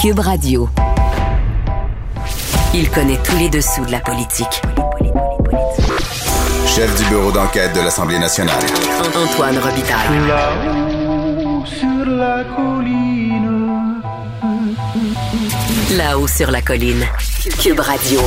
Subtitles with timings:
[0.00, 0.66] Cube Radio.
[2.72, 4.62] Il connaît tous les dessous de la politique.
[6.66, 8.62] Chef du bureau d'enquête de l'Assemblée nationale.
[9.14, 10.26] Antoine Robitaille.
[10.26, 13.76] Là-haut sur la colline.
[15.98, 17.04] Là-haut sur la colline.
[17.62, 18.20] Cube Radio.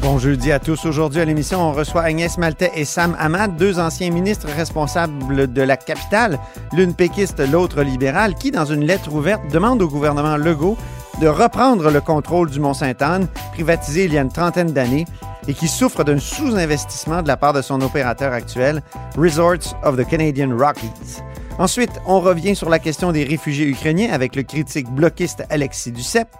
[0.00, 0.84] Bon jeudi à tous.
[0.84, 5.62] Aujourd'hui à l'émission, on reçoit Agnès Maltais et Sam Hamad, deux anciens ministres responsables de
[5.62, 6.40] la capitale,
[6.72, 10.76] l'une péquiste, l'autre libérale, qui, dans une lettre ouverte, demandent au gouvernement Legault
[11.20, 15.04] de reprendre le contrôle du Mont-Sainte-Anne, privatisé il y a une trentaine d'années,
[15.46, 18.82] et qui souffre d'un sous-investissement de la part de son opérateur actuel,
[19.16, 21.22] Resorts of the Canadian Rockies.
[21.58, 26.34] Ensuite, on revient sur la question des réfugiés ukrainiens avec le critique bloquiste Alexis Duceppe.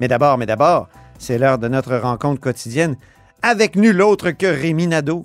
[0.00, 2.96] Mais d'abord, mais d'abord, c'est l'heure de notre rencontre quotidienne
[3.42, 5.24] avec nul autre que Rémi Nadeau.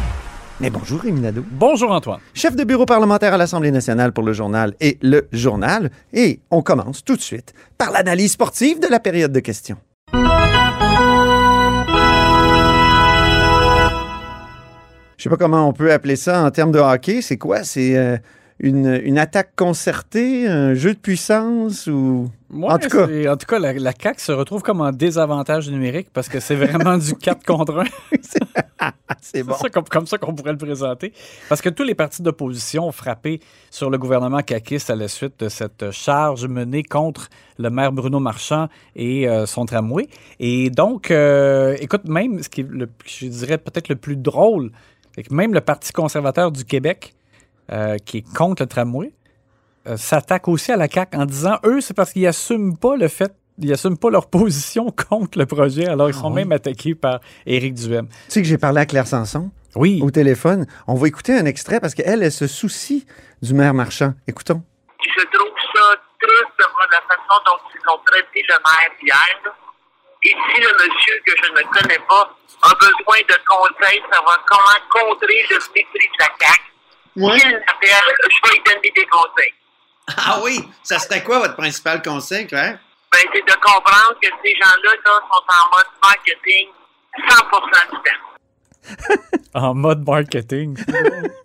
[0.61, 1.43] Mais bonjour Rémi Nadeau.
[1.49, 2.19] Bonjour, Antoine.
[2.35, 5.89] Chef de bureau parlementaire à l'Assemblée nationale pour le journal et le journal.
[6.13, 9.77] Et on commence tout de suite par l'analyse sportive de la période de questions.
[15.17, 17.23] Je sais pas comment on peut appeler ça en termes de hockey.
[17.23, 17.63] C'est quoi?
[17.63, 18.17] C'est euh,
[18.61, 22.29] une, une attaque concertée, un jeu de puissance ou...
[22.53, 23.07] En tout cas.
[23.31, 26.55] en tout cas, la, la CAQ se retrouve comme en désavantage numérique parce que c'est
[26.55, 27.83] vraiment du 4 contre 1.
[29.21, 29.53] C'est bon.
[29.53, 31.13] C'est ça comme, comme ça qu'on pourrait le présenter.
[31.49, 35.39] Parce que tous les partis d'opposition ont frappé sur le gouvernement caquiste à la suite
[35.39, 40.07] de cette charge menée contre le maire Bruno Marchand et euh, son tramway.
[40.39, 44.71] Et donc, euh, écoute, même ce qui est, le, je dirais peut-être le plus drôle,
[45.15, 47.13] c'est que même le Parti conservateur du Québec,
[47.71, 49.13] euh, qui est contre le tramway,
[49.87, 53.07] euh, s'attaque aussi à la CAQ en disant, eux, c'est parce qu'ils n'assument pas le
[53.07, 57.19] fait ils n'assument pas leur position contre le projet, alors ils sont même attaqués par
[57.45, 58.07] Éric Duhem.
[58.07, 59.51] Tu sais que j'ai parlé à Claire Sanson?
[59.75, 60.01] Oui.
[60.03, 60.67] au téléphone.
[60.85, 63.07] On va écouter un extrait parce qu'elle, elle se soucie
[63.41, 64.13] du maire marchand.
[64.27, 64.61] Écoutons.
[64.99, 69.53] je trouve ça triste de voir la façon dont ils ont traité le maire hier.
[70.23, 74.77] Et si le monsieur que je ne connais pas a besoin de conseils, savoir comment
[74.91, 76.70] contrer le mépris de la CAQ,
[77.15, 77.39] Ouais.
[77.39, 79.53] s'il m'appelle, je vais lui donner des conseils.
[80.17, 82.79] Ah oui, ça serait quoi votre principal conseil, Claire?
[83.11, 86.69] Ben, c'est de comprendre que ces gens-là là, sont en mode marketing
[87.17, 88.31] 100% du temps.
[89.53, 90.77] En mode marketing.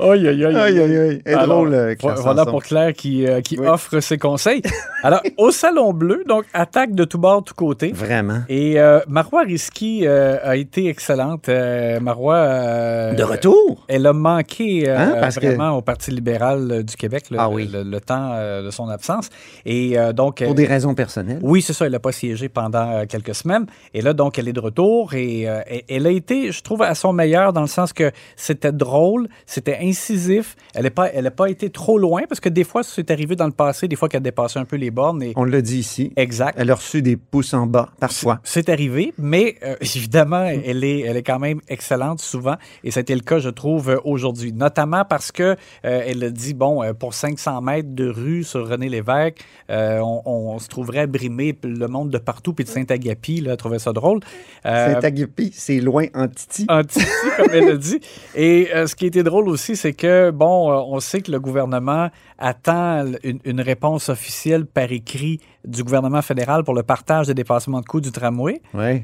[0.00, 0.56] Aïe, aïe, aïe.
[0.56, 1.22] Aïe, aïe, aïe.
[1.24, 3.66] Est Alors, drôle, euh, Claire vo- Voilà pour Claire qui, euh, qui Oui.
[3.66, 4.60] offre ses conseils.
[5.04, 7.92] Alors, au Salon Bleu, donc, attaque de tout bord, tout côté.
[7.92, 8.40] Vraiment.
[8.48, 11.48] Et euh, Marois Risky euh, a été excellente.
[11.48, 12.34] Euh, Marois.
[12.36, 13.84] euh, De retour?
[13.86, 17.70] Elle a manqué Hein, parce que- vraiment au Parti libéral du Québec le, Ah oui.
[17.72, 19.28] le- le temps de son absence.
[19.64, 20.42] Et donc.
[20.42, 21.38] Pour des raisons personnelles.
[21.42, 21.86] oui, c'est ça.
[21.86, 23.66] Elle n'a pas siégé pendant quelques semaines.
[23.94, 25.14] Et là, donc, elle est de retour.
[25.14, 25.42] Et
[25.88, 29.83] elle a été, je trouve, à son meilleur dans le sens que c'était drôle, c'était
[29.84, 30.56] incisif.
[30.74, 33.36] Elle n'a pas, elle a pas été trop loin parce que des fois, c'est arrivé
[33.36, 35.22] dans le passé, des fois qu'elle dépassait un peu les bornes.
[35.22, 35.32] Et...
[35.36, 36.12] On l'a dit ici.
[36.16, 36.54] Exact.
[36.58, 38.40] Elle a reçu des pouces en bas, parfois.
[38.44, 43.14] C'est arrivé, mais euh, évidemment, elle est, elle est quand même excellente souvent, et c'était
[43.14, 44.52] le cas, je trouve, aujourd'hui.
[44.52, 45.56] Notamment parce que euh,
[46.06, 50.22] elle a dit, bon, euh, pour 500 mètres de rue sur René Lévesque, euh, on,
[50.24, 53.92] on se trouverait brimé le monde de partout, puis de Saint-Agapi, là, elle trouvait ça
[53.92, 54.20] drôle.
[54.64, 56.66] Saint-Agapi, c'est loin en titi.
[56.68, 57.06] en Titi,
[57.36, 58.00] comme elle a dit.
[58.34, 62.10] Et ce qui était drôle aussi, c'est que, bon, euh, on sait que le gouvernement
[62.38, 67.80] attend une, une réponse officielle par écrit du gouvernement fédéral pour le partage des dépassements
[67.80, 68.60] de coûts du tramway.
[68.74, 69.02] Oui.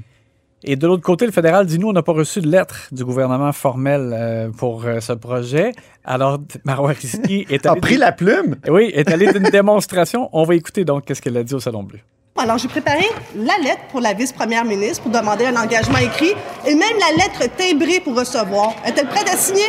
[0.62, 3.04] Et de l'autre côté, le fédéral dit, nous, on n'a pas reçu de lettre du
[3.04, 5.72] gouvernement formel euh, pour euh, ce projet.
[6.04, 7.80] Alors, Marois Risky est A allé...
[7.80, 8.56] pris la plume?
[8.68, 10.28] Oui, est allé d'une démonstration.
[10.32, 12.00] On va écouter donc qu'est-ce qu'elle a dit au Salon Bleu.
[12.36, 13.04] Alors, j'ai préparé
[13.34, 16.32] la lettre pour la vice-première ministre pour demander un engagement écrit
[16.66, 18.74] et même la lettre timbrée pour recevoir.
[18.86, 19.66] Est-elle prête à signer?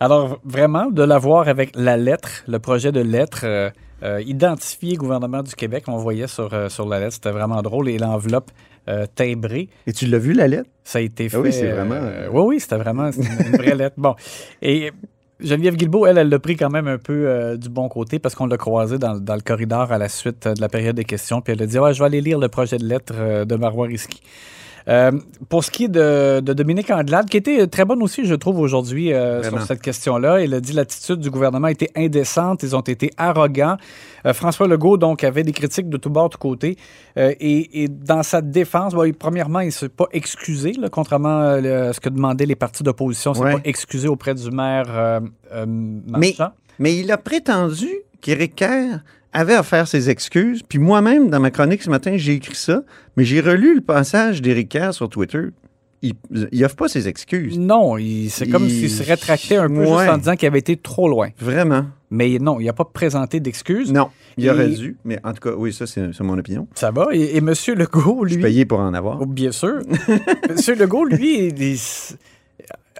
[0.00, 3.70] Alors, vraiment, de l'avoir avec la lettre, le projet de lettre euh,
[4.04, 7.88] euh, identifié gouvernement du Québec, on voyait sur, euh, sur la lettre, c'était vraiment drôle,
[7.88, 8.50] et l'enveloppe
[8.88, 10.70] euh, timbrée, Et tu l'as vu, la lettre?
[10.84, 11.36] ça a été fait.
[11.36, 12.00] Ah oui, c'est euh, vraiment-
[12.32, 13.96] oui, oui, c'était vraiment une, vraie lettre.
[13.98, 14.14] Bon.
[14.62, 14.92] Et
[15.40, 18.34] Geneviève Guilbeault, elle, elle l'a pris quand même un peu euh, du bon côté parce
[18.36, 21.40] qu'on l'a croisé dans, dans le corridor à la suite de la période des questions.
[21.40, 23.88] Puis elle a dit Ouais, je vais aller lire le projet de lettre de Marois
[23.88, 24.20] Risky.
[24.88, 25.12] Euh,
[25.50, 28.58] pour ce qui est de, de Dominique Andelade, qui était très bonne aussi, je trouve,
[28.58, 32.80] aujourd'hui euh, sur cette question-là, elle a dit l'attitude du gouvernement était indécente, ils ont
[32.80, 33.76] été arrogants.
[34.24, 36.76] Euh, François Legault, donc, avait des critiques de tout bord, de tout côté.
[37.16, 41.40] Et, et dans sa défense, bon, il- premièrement, il ne s'est pas excusé, là, contrairement
[41.40, 43.32] à ce que demandaient les partis d'opposition.
[43.34, 43.60] Il ne s'est Ouais.
[43.60, 45.20] pas excusé auprès du maire
[45.66, 46.52] Mais, Marchand.
[46.78, 47.88] mais il a prétendu
[48.20, 49.00] qu'Éric Kerr
[49.38, 50.62] avait à faire ses excuses.
[50.68, 52.82] Puis moi-même, dans ma chronique ce matin, j'ai écrit ça,
[53.16, 55.46] mais j'ai relu le passage d'Éric Kerr sur Twitter.
[56.00, 56.14] Il,
[56.52, 57.58] il offre pas ses excuses.
[57.58, 59.86] Non, il- c'est comme Il- s'il se rétractait un peu Ouais.
[59.98, 61.30] juste en disant qu'il avait été trop loin.
[61.40, 61.86] Vraiment.
[62.10, 63.92] Mais non, il n'a pas présenté d'excuses.
[63.92, 64.96] Non, il Et- aurait dû.
[65.04, 66.68] Mais en tout cas, oui, ça, c'est mon opinion.
[66.76, 67.08] Ça va.
[67.12, 67.52] Et, et M.
[67.76, 68.42] Legault, Je suis lui.
[68.44, 69.18] payé pour en avoir.
[69.20, 69.80] Oh, bien sûr.
[70.48, 70.78] M.
[70.78, 71.80] Legault, lui, il- il-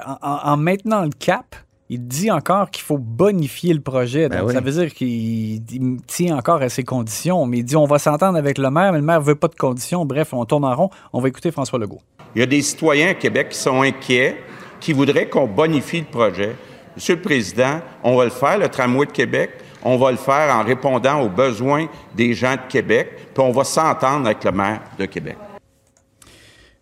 [0.04, 1.54] en, en- en maintenant le cap,
[1.90, 4.28] il dit encore qu'il faut bonifier le projet.
[4.28, 4.54] Ben Donc, oui.
[4.54, 7.46] ça veut dire qu'il il tient encore à ses conditions.
[7.46, 9.48] Mais il dit on va s'entendre avec le maire, mais le maire ne veut pas
[9.48, 10.04] de conditions.
[10.04, 10.90] Bref, on tourne en rond.
[11.12, 12.00] On va écouter François Legault.
[12.34, 14.36] Il y a des citoyens à Québec qui sont inquiets,
[14.80, 16.54] qui voudraient qu'on bonifie le projet.
[16.94, 19.50] Monsieur le Président, on va le faire, le tramway de Québec.
[19.82, 23.62] On va le faire en répondant aux besoins des gens de Québec, puis on va
[23.64, 25.36] s'entendre avec le maire de Québec.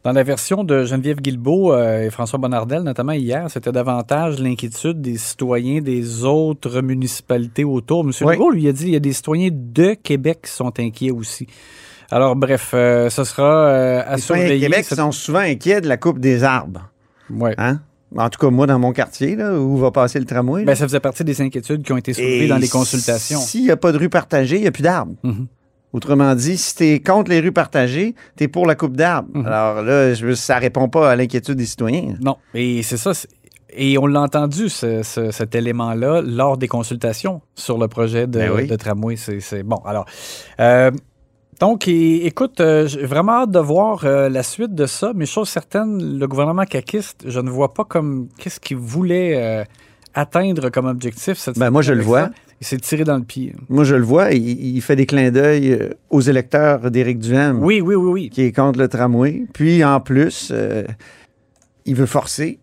[0.06, 5.00] Dans la version de Geneviève Guilbeault euh, et François Bonnardel, notamment hier, c'était davantage l'inquiétude
[5.00, 8.04] des citoyens des autres municipalités autour.
[8.04, 8.12] M.
[8.20, 8.34] Oui.
[8.34, 11.48] Legault lui a dit qu'il y a des citoyens de Québec qui sont inquiets aussi.
[12.08, 14.60] Alors, bref, euh, ce sera euh, à Les surveiller.
[14.60, 16.88] Québec cette- sont souvent inquiets de la coupe des arbres.
[17.28, 17.56] Ouais.
[17.58, 17.80] Hein?
[18.16, 20.60] En tout cas, moi, dans mon quartier, là, où va passer le tramway.
[20.60, 20.66] là.
[20.66, 23.40] Ben, ça faisait partie des inquiétudes qui ont été soulevées Et dans les consultations.
[23.40, 25.16] S'il n'y a pas de rue partagée, il n'y a plus d'arbres.
[25.24, 25.48] Mhm.
[25.96, 29.30] Autrement dit, si tu es contre les rues partagées, tu es pour la coupe d'arbres.
[29.32, 29.46] Mhm.
[29.46, 32.14] Alors là, je, ça répond pas à l'inquiétude des citoyens.
[32.20, 33.12] Non, et c'est ça.
[33.78, 38.38] Et on l'a entendu, ce- ce- cet élément-là, lors des consultations sur le projet de,
[38.38, 38.66] Ben oui.
[38.66, 39.16] de tramway.
[39.16, 39.80] C'est bon.
[39.86, 40.04] Alors,
[40.60, 40.90] euh,
[41.60, 45.48] donc, écoute, euh, j'ai vraiment hâte de voir euh, la suite de ça, mais chose
[45.48, 49.64] certaine, le gouvernement caquiste, je ne vois pas comme qu'est-ce qu'il voulait
[50.14, 51.38] atteindre comme objectif.
[51.38, 52.24] Cette Ben, moi, je le vois.
[52.24, 52.30] ça?
[52.60, 53.54] Il s'est tiré dans le pied.
[53.68, 57.62] Moi, je le vois, il, il fait des clins d'œil euh, aux électeurs d'Éric Duhem,
[57.62, 58.30] Oui, oui, oui, oui.
[58.30, 59.44] qui est contre le tramway.
[59.52, 60.84] Puis, en plus, euh,
[61.84, 62.58] il veut forcer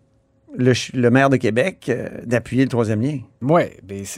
[0.56, 3.18] le, maire de Québec euh, d'appuyer le troisième lien.
[3.40, 3.62] Oui,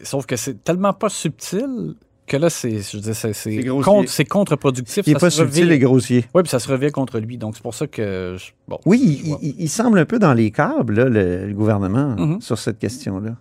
[0.03, 1.95] sauf que c'est tellement pas subtil
[2.27, 5.05] que là, c'est je contre-productif.
[5.07, 6.25] Il n'est pas revient- subtil et grossier.
[6.35, 7.39] Oui, puis ça se revient contre lui.
[7.39, 8.37] Donc, c'est pour ça que.
[8.39, 8.79] je- bon.
[8.85, 12.41] Oui, je il, semble un peu dans les câbles, là, le, le gouvernement, Mhm.
[12.41, 13.37] sur cette question-là.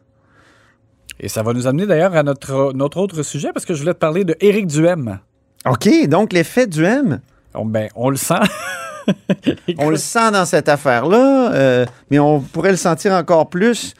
[1.19, 3.93] Et ça va nous amener d'ailleurs à notre, notre autre sujet, parce que je voulais
[3.93, 5.19] te parler de Éric Duhem.
[5.65, 7.21] OK, donc l'effet Duhem,
[7.53, 8.35] On, ben, on le sent.
[9.77, 13.93] on le sent dans cette affaire-là, euh, mais on pourrait le sentir encore plus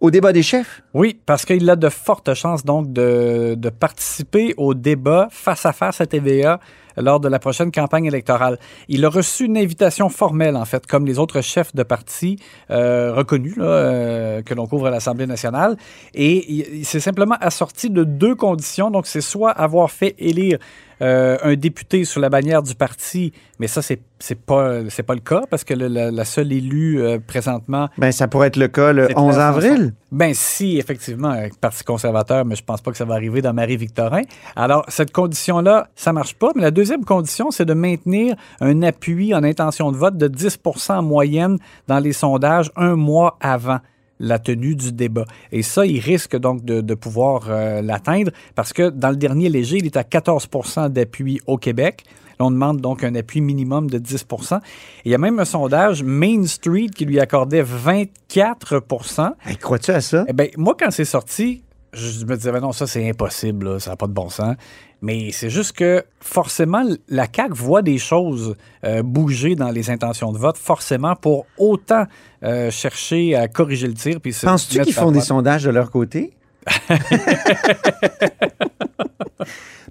[0.00, 0.82] au débat des chefs.
[0.92, 5.72] Oui, parce qu'il a de fortes chances donc de, de participer au débat face à
[5.72, 6.60] face à TVA
[6.96, 8.58] lors de la prochaine campagne électorale.
[8.88, 12.38] Il a reçu une invitation formelle, en fait, comme les autres chefs de parti
[12.70, 15.76] euh, reconnus euh, que l'on couvre à l'Assemblée nationale.
[16.14, 18.90] Et s'est simplement assorti de deux conditions.
[18.90, 20.58] Donc, c'est soit avoir fait élire
[21.02, 25.12] euh, un député sous la bannière du parti, mais ça, c'est c'est pas, c'est pas
[25.14, 28.56] le cas parce que le- la, la seule élue euh, présentement Ben, ça pourrait être
[28.56, 29.94] le cas le c'est 11 très avril.
[30.12, 33.52] ben si, effectivement, avec Parti conservateur, mais je pense pas que ça va arriver dans
[33.52, 34.22] Marie-Victorin.
[34.56, 36.52] Alors, cette condition-là, ça marche pas.
[36.56, 40.58] Mais la deuxième condition, c'est de maintenir un appui en intention de vote de 10
[40.88, 43.80] en moyenne dans les sondages un mois avant
[44.24, 45.24] la tenue du débat.
[45.52, 49.48] Et ça, il risque donc de, de pouvoir euh, l'atteindre parce que dans le dernier
[49.48, 52.02] léger, il est à 14% d'appui au Québec.
[52.40, 54.56] Là, on demande donc un appui minimum de 10 Et
[55.04, 60.00] il y a même un sondage Main Street qui lui accordait 24% Hey, Crois-tu à
[60.00, 60.24] ça?
[60.28, 61.62] eh ben, moi, quand c'est sorti,
[61.94, 64.56] je me disais, ben non, ça, c'est impossible, là, ça n'a pas de bon sens.
[65.02, 70.32] Mais c'est juste que, forcément, la CAQ voit des choses euh, bouger dans les intentions
[70.32, 72.06] de vote, forcément, pour autant
[72.42, 74.18] euh, chercher à corriger le tir.
[74.42, 76.32] Penses-tu qu'ils font des sondages de leur côté?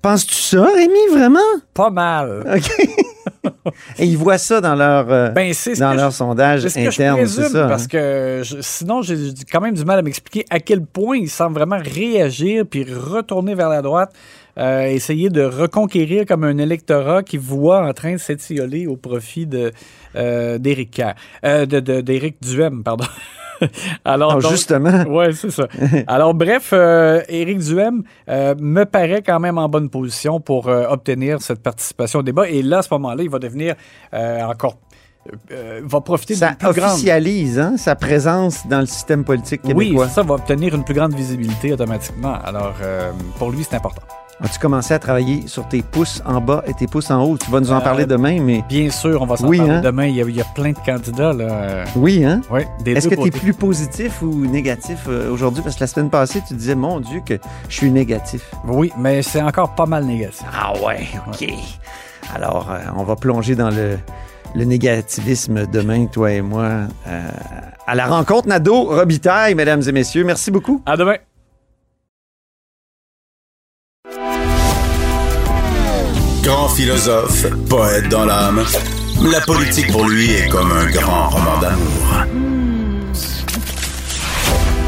[0.02, 1.40] Penses-tu ça, Rémi, vraiment?
[1.74, 2.44] Pas mal.
[2.56, 2.88] OK.
[4.00, 6.74] Et ils voient ça dans leur, euh, Ben, ce dans que leur je- sondage ce
[6.76, 7.68] que interne, c'est ça?
[7.68, 7.88] parce hein?
[7.90, 9.16] que je- sinon, j'ai
[9.52, 13.56] quand même du mal à m'expliquer à quel point il semble vraiment réagir puis retourner
[13.56, 14.12] vers la droite,
[14.58, 19.46] euh, essayer de reconquérir comme un électorat qui voit en train de s'étioler au profit
[19.46, 19.72] de
[20.16, 21.14] euh, d'Éric Kerr.
[21.44, 23.06] De- Duhem, pardon.
[24.06, 25.04] Alors, Non, donc- justement.
[25.08, 25.68] Ouais, c'est ça.
[26.08, 30.86] Alors, bref, euh, Éric Duhem euh, me paraît quand même en bonne position pour euh,
[30.90, 32.50] obtenir cette participation au débat.
[32.50, 33.76] Et là, à ce moment-là, il va devenir
[34.14, 34.78] encore.
[35.52, 36.92] euh, va profiter Ça plus grande.
[36.92, 41.14] officialise hein, sa présence dans le système politique Oui, ça va obtenir une plus grande
[41.14, 42.34] visibilité automatiquement.
[42.44, 44.02] Alors, euh, pour lui, c'est important.
[44.44, 47.38] As-tu commencé à travailler sur tes pouces en bas et tes pouces en haut?
[47.38, 49.72] Tu vas nous en Euh, parler demain, mais Bien sûr, on va s'en Oui, parler
[49.76, 49.82] hein?
[49.82, 50.06] demain.
[50.08, 51.32] Il y, a, il y a plein de candidats.
[51.32, 51.86] Là.
[51.96, 52.42] oui, hein?
[52.84, 55.64] Des Est-ce que tu es plus positif ou négatif euh, aujourd'hui?
[55.64, 57.36] Parce que la semaine passée, tu disais, mon Dieu, que
[57.70, 58.52] je suis négatif.
[58.68, 60.44] Oui, mais c'est encore pas mal négatif.
[60.54, 61.48] Ah ouais, OK.
[62.36, 63.98] Alors, euh, on va plonger dans le,
[64.56, 66.68] le négativisme demain, toi et moi,
[67.08, 67.22] euh,
[67.88, 70.26] à la rencontre Nado Robitaille, mesdames et messieurs.
[70.26, 70.82] Merci beaucoup.
[70.86, 71.16] À demain.
[76.44, 78.66] Grand philosophe, poète dans l'âme,
[79.32, 82.26] la politique pour lui est comme un grand roman d'amour.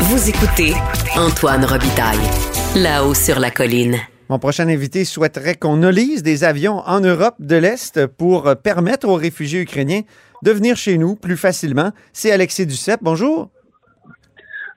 [0.02, 0.74] Vous écoutez
[1.16, 2.20] Antoine Robitaille,
[2.76, 3.98] là-haut sur la colline.
[4.28, 9.16] Mon prochain invité souhaiterait qu'on enlise des avions en Europe de l'Est pour permettre aux
[9.16, 10.02] réfugiés ukrainiens
[10.44, 11.92] de venir chez nous plus facilement.
[12.12, 13.00] C'est Alexis Duceppe.
[13.02, 13.50] Bonjour.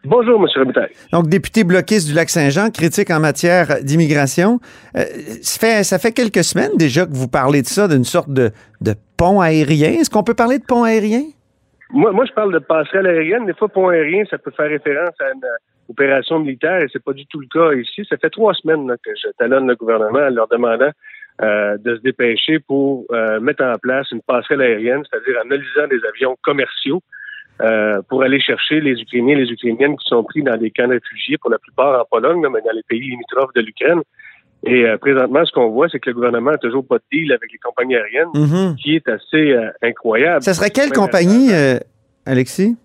[0.04, 0.46] Bonjour, M.
[0.54, 0.92] Robitaille.
[1.12, 4.60] Donc, député bloquiste du Lac-Saint-Jean, critique en matière d'immigration.
[4.96, 5.04] Euh,
[5.42, 8.50] ça, fait, ça fait quelques semaines déjà que vous parlez de ça, d'une sorte de,
[8.80, 9.90] de pont aérien.
[9.90, 11.22] Est-ce qu'on peut parler de pont aérien?
[11.90, 13.46] Moi, moi, je parle de passerelle aérienne.
[13.46, 17.02] Des fois, pont aérien, ça peut faire référence à une euh, opération militaire et c'est
[17.02, 18.06] pas du tout le cas ici.
[18.08, 20.90] Ça fait trois semaines là, que je talonne le gouvernement en leur demandant
[21.42, 25.88] euh, de se dépêcher pour euh, mettre en place une passerelle aérienne, c'est-à-dire en analysant
[25.88, 27.00] des avions commerciaux
[27.62, 30.86] euh, pour aller chercher les Ukrainiens et les Ukrainiennes qui sont pris dans des camps
[30.88, 34.00] de réfugiés, pour la plupart en Pologne, mais dans les pays limitrophes de l'Ukraine.
[34.64, 37.32] Et euh, présentement, ce qu'on voit, c'est que le gouvernement n'a toujours pas de deal
[37.32, 38.76] avec les compagnies aériennes, Mhm.
[38.76, 40.42] qui est assez euh, incroyable.
[40.42, 41.50] Ça serait quelle compagnie,
[42.26, 42.76] Alexis?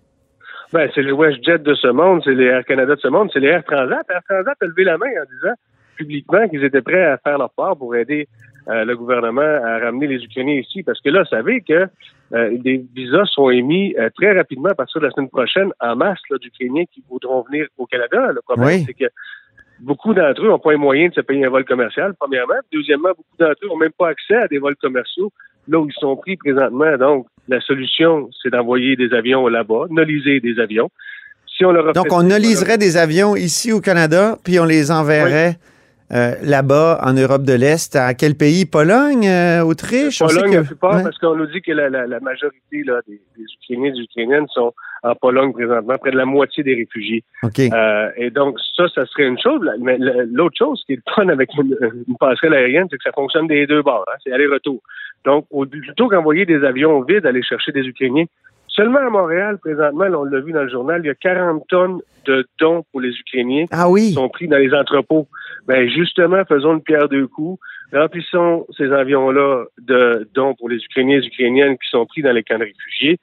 [0.72, 3.38] Ben, c'est les WestJet de ce monde, c'est les Air Canada de ce monde, c'est
[3.38, 4.04] les Air Transat.
[4.10, 5.54] Air Transat a levé la main en disant
[5.96, 8.26] publiquement qu'ils étaient prêts à faire leur part pour aider
[8.68, 10.82] euh, le gouvernement à ramener les Ukrainiens ici.
[10.82, 11.86] Parce que là, vous savez que
[12.34, 15.94] euh, des visas sont émis euh, très rapidement à partir de la semaine prochaine en
[15.94, 18.32] masse d'Ukrainiens qui voudront venir au Canada.
[18.32, 18.84] Le problème, Oui.
[18.86, 19.10] c'est que
[19.80, 22.54] beaucoup d'entre eux n'ont pas les moyens de se payer un vol commercial, premièrement.
[22.72, 25.30] Deuxièmement, beaucoup d'entre eux n'ont même pas accès à des vols commerciaux
[25.68, 26.96] là où ils sont pris présentement.
[26.98, 30.90] Donc, la solution, c'est d'envoyer des avions là-bas, noliser des avions.
[31.46, 35.56] Si on leur Donc, on noliserait des avions ici au Canada, puis on les enverrait
[36.12, 37.96] euh, là-bas, en Europe de l'Est.
[37.96, 38.66] À quel pays?
[38.66, 39.26] Pologne?
[39.26, 40.18] euh, Autriche?
[40.18, 41.02] Pologne, que- la plupart, Ouais.
[41.02, 44.02] parce qu'on nous dit que la, la, la majorité là, des, des Ukrainiens et des
[44.02, 47.24] Ukrainiennes sont en Pologne présentement, près de la moitié des réfugiés.
[47.44, 49.60] Euh, et donc, ça, ça serait une chose.
[49.80, 51.76] Mais l'autre chose qui est le fun avec une,
[52.08, 54.04] une passerelle aérienne, c'est que ça fonctionne des deux bords.
[54.08, 54.16] hein.
[54.22, 54.80] c'est aller-retour.
[55.24, 58.24] Donc, au, plutôt qu'envoyer des avions vides aller chercher des Ukrainiens,
[58.74, 61.64] seulement à Montréal, présentement, là, on l'a vu dans le journal, il y a 40
[61.68, 64.08] tonnes de dons pour les Ukrainiens Ah oui.
[64.08, 65.28] qui sont pris dans les entrepôts.
[65.66, 67.60] Ben justement, faisons une pierre deux coups.
[67.92, 72.32] Remplissons ces avions-là de dons pour les Ukrainiens et les Ukrainiennes qui sont pris dans
[72.32, 73.18] les camps de réfugiés.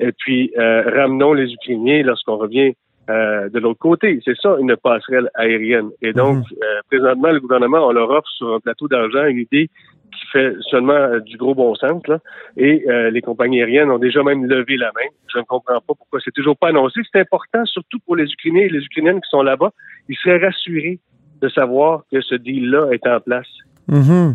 [0.00, 2.74] Et puis, euh, ramenons les Ukrainiens lorsqu'on revient
[3.08, 4.20] euh, de l'autre côté.
[4.24, 5.90] C'est ça, une passerelle aérienne.
[6.02, 9.70] Et donc, euh, présentement, le gouvernement, on leur offre sur un plateau d'argent une idée
[10.12, 12.02] qui fait seulement euh, du gros bon sens.
[12.06, 12.18] Là.
[12.56, 15.08] Et euh, les compagnies aériennes ont déjà même levé la main.
[15.32, 17.00] Je ne comprends pas pourquoi c'est toujours pas annoncé.
[17.12, 19.72] C'est important, surtout pour les Ukrainiens et les Ukrainiennes qui sont là-bas.
[20.08, 20.98] Ils seraient rassurés
[21.40, 23.46] de savoir que ce deal-là est en place.
[23.88, 24.34] Mhm.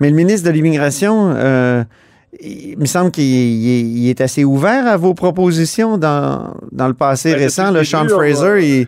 [0.00, 1.82] Mais le ministre de l'Immigration, euh,
[2.40, 7.32] il me semble qu'il il est, assez ouvert à vos propositions dans, dans le passé
[7.32, 7.70] Ben, récent.
[7.72, 8.86] le Sean Fraser, il,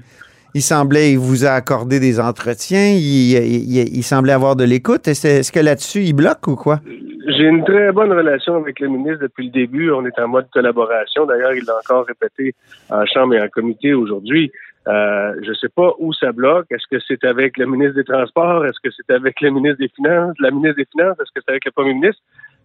[0.55, 5.09] il semblait, il vous a accordé des entretiens, il, semblait avoir de l'écoute.
[5.09, 6.81] Est-ce est-ce que là-dessus, il bloque ou quoi?
[7.27, 9.91] J'ai une très bonne relation avec le ministre depuis le début.
[9.91, 11.27] On est en mode collaboration.
[11.27, 12.55] D'ailleurs, il l'a encore répété
[12.91, 14.53] en chambre et en comité aujourd'hui.
[14.87, 16.67] Euh, je ne sais pas où ça bloque.
[16.71, 18.67] Est-ce que c'est avec le ministre des Transports?
[18.67, 20.37] Est-ce que c'est avec le ministre des Finances?
[20.41, 21.17] La ministre des Finances?
[21.19, 22.21] Est-ce que c'est avec le premier ministre?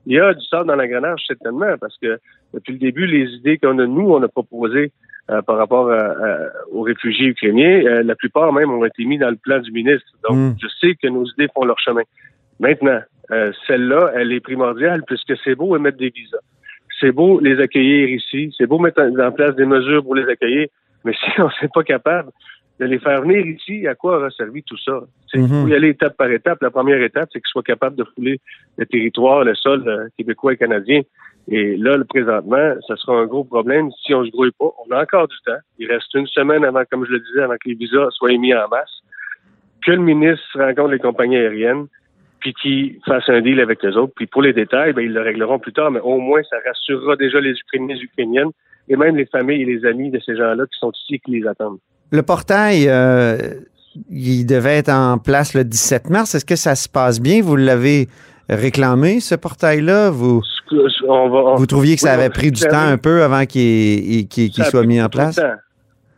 [0.05, 2.19] Il y a du sort dans l'engrenage, certainement, parce que
[2.53, 4.91] depuis le début, les idées qu'on a, nous, on a proposées
[5.29, 9.19] euh, par rapport à- à- aux réfugiés ukrainiens, euh, la plupart même ont été mis
[9.19, 10.07] dans le plan du ministre.
[10.27, 10.55] Donc, Mm.
[10.59, 12.01] je sais que nos idées font leur chemin.
[12.59, 12.99] Maintenant,
[13.31, 16.39] euh, celle-là, elle est primordiale puisque c'est beau émettre des visas.
[16.99, 18.53] C'est beau les accueillir ici.
[18.57, 20.67] C'est beau mettre en en place des mesures pour les accueillir.
[21.05, 22.31] Mais si on n'est pas capable
[22.79, 25.01] de les faire venir ici, à quoi aura servi tout ça?
[25.33, 25.47] Il Mhm.
[25.63, 26.61] faut y aller étape par étape.
[26.61, 28.39] La première étape, c'est qu'ils soient capables de fouler
[28.77, 31.01] le territoire, le sol euh, québécois et canadien.
[31.51, 34.71] Et là, le présentement, ça sera un gros problème si on se grouille pas.
[34.87, 35.57] On a encore du temps.
[35.77, 38.53] Il reste une semaine avant, comme je le disais, avant que les visas soient émis
[38.53, 39.01] en masse.
[39.85, 41.87] Que le ministre rencontre les compagnies aériennes,
[42.39, 44.13] puis qu'ils fassent un deal avec les autres.
[44.15, 47.15] Puis pour les détails, ben, ils le régleront plus tard, mais au moins, ça rassurera
[47.15, 48.51] déjà les Ukrainiens et les Ukrainiennes
[48.87, 51.31] et même les familles et les amis de ces gens-là qui sont ici et qui
[51.31, 51.79] les attendent.
[52.11, 53.37] Le portail, euh,
[54.09, 56.33] il devait être en place le 17 mars.
[56.35, 57.41] Est-ce que ça se passe bien?
[57.41, 58.07] Vous l'avez
[58.49, 60.09] réclamé, ce portail-là?
[60.09, 60.41] Vous,
[61.07, 64.27] on va- on- vous trouviez que ça avait pris du temps un peu avant qu'il
[64.31, 65.39] soit mis en place?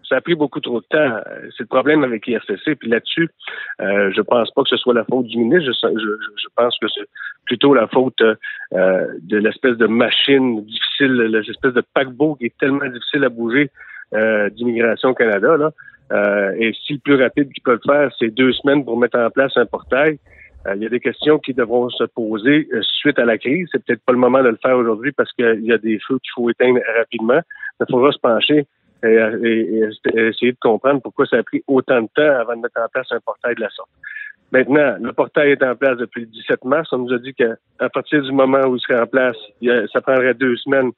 [0.08, 1.18] Ça a pris beaucoup trop de temps.
[1.58, 2.76] C'est le problème avec l'IRCC.
[2.76, 3.30] Puis là-dessus,
[3.82, 5.72] euh, je pense pas que ce soit la faute du ministre.
[5.72, 6.08] Je, je,
[6.44, 7.08] je pense que c'est
[7.46, 12.88] plutôt la faute euh, de l'espèce de machine difficile, l'espèce de paquebot qui est tellement
[12.90, 13.70] difficile à bouger
[14.14, 15.58] euh, d'immigration Canada.
[15.58, 15.72] Là.
[16.12, 19.30] Euh, et si le plus rapide qu'ils peuvent faire, c'est deux semaines pour mettre en
[19.30, 20.20] place un portail,
[20.68, 23.68] euh, il y a des questions qui devront se poser euh, suite à la crise.
[23.72, 26.20] C'est peut-être pas le moment de le faire aujourd'hui parce qu'il y a des feux
[26.20, 27.40] qu'il faut éteindre rapidement.
[27.80, 28.68] Il faudra se pencher
[29.04, 29.82] et,
[30.14, 33.08] essayer de comprendre pourquoi ça a pris autant de temps avant de mettre en place
[33.12, 33.90] un portail de la sorte.
[34.52, 36.90] Maintenant, le portail est en place depuis le 17 mars.
[36.92, 39.38] On nous a dit qu'à partir du moment où il serait en place,
[39.92, 40.92] ça prendrait deux semaines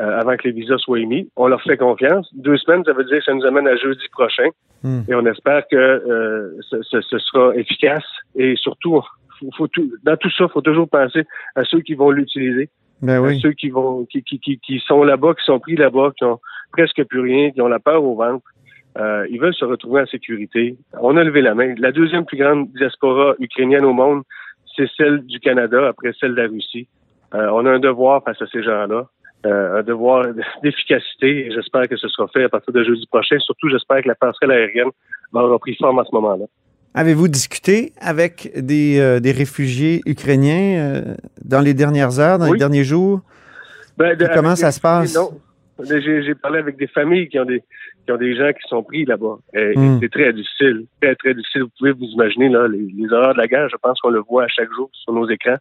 [0.00, 1.28] euh, avant que les visas soient émis.
[1.36, 2.26] On leur fait confiance.
[2.32, 4.48] Deux semaines, ça veut dire que ça nous amène à jeudi prochain.
[4.82, 5.00] Hmm.
[5.08, 8.04] Et on espère que euh, ce, sera efficace.
[8.34, 9.02] Et surtout,
[9.56, 9.68] faut,
[10.04, 12.70] dans tout ça, il faut toujours penser à ceux qui vont l'utiliser.
[13.02, 16.24] Ben à ceux qui vont qui, qui, qui, sont là-bas, qui sont pris là-bas, qui
[16.24, 16.40] ont
[16.72, 18.44] presque plus rien, qui ont la peur au ventre.
[18.98, 20.76] Euh, ils veulent se retrouver en sécurité.
[20.98, 21.74] On a levé la main.
[21.76, 24.22] La deuxième plus grande diaspora ukrainienne au monde,
[24.76, 26.88] c'est celle du Canada, après celle de la Russie.
[27.32, 29.06] on a un devoir face à ces gens-là.
[29.46, 30.26] Euh, un devoir
[30.62, 33.38] d'efficacité j'espère que ce sera fait à partir de jeudi prochain.
[33.38, 34.90] Surtout, j'espère que la passerelle aérienne
[35.32, 36.44] va avoir pris forme à ce moment-là.
[36.92, 42.58] Avez-vous discuté avec des, euh, des réfugiés ukrainiens euh, dans les dernières heures, dans les
[42.58, 43.22] derniers jours?
[43.96, 45.14] Ben, comment ça se passe?
[45.14, 45.30] Non.
[45.88, 47.62] J'ai parlé avec des familles qui ont des
[48.04, 49.38] qui ont des gens qui sont pris là-bas.
[49.54, 49.98] Hmm.
[50.02, 51.62] c'est très difficile, très, très difficile.
[51.62, 54.20] Vous pouvez vous imaginer là, les, les horreurs de la guerre, je pense qu'on le
[54.20, 55.56] voit à chaque jour sur nos écrans.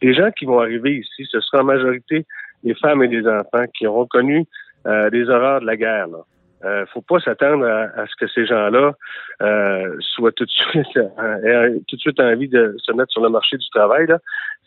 [0.00, 2.24] Les gens qui vont arriver ici, ce sera en majorité
[2.64, 4.44] des femmes et des enfants qui auront connu
[4.86, 6.08] euh, des horreurs de la guerre.
[6.08, 6.18] Là.
[6.64, 8.92] Euh, faut pas s'attendre à, ce que ces gens-là
[9.42, 13.28] euh, soient tout de suite euh, tout de suite envie de se mettre sur le
[13.28, 14.06] marché du travail.
[14.06, 14.18] Là.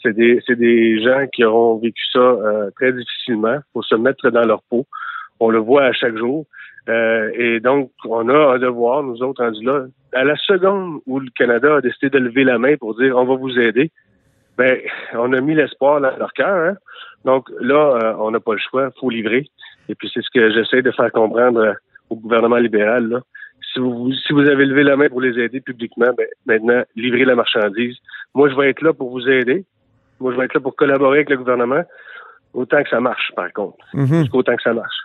[0.02, 3.58] C'est des c'est des gens qui auront vécu ça euh, très difficilement.
[3.74, 4.86] Faut se mettre dans leur peau.
[5.42, 6.46] On le voit à chaque jour.
[6.88, 9.86] et donc, on a un devoir, nous autres, rendus là.
[10.14, 13.26] À la seconde où le Canada a décidé de lever la main pour dire on
[13.26, 13.92] va vous aider,
[14.58, 14.78] ben,
[15.14, 16.70] on a mis l'espoir dans leur cœur.
[16.70, 16.78] Hein?
[17.26, 19.50] Donc là, euh, on n'a pas le choix, il faut livrer.
[19.90, 21.74] Et puis c'est ce que j'essaie de faire comprendre euh,
[22.10, 23.08] au gouvernement libéral.
[23.08, 23.22] Là.
[23.74, 27.26] Si vous, si vous avez levé la main pour les aider publiquement, ben, maintenant, livrez
[27.26, 27.96] la marchandise.
[28.34, 29.66] Moi, je vais être là pour vous aider.
[30.20, 31.82] Moi, je vais être là pour collaborer avec le gouvernement,
[32.54, 33.78] autant que ça marche, par contre.
[33.94, 34.96] Mm Autant que ça marche.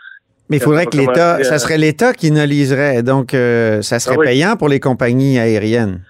[0.49, 3.03] Mais il faudrait que l'État, ça serait l'État qui ne liserait.
[3.03, 6.01] Donc, euh, ça serait ah payant pour les compagnies aériennes.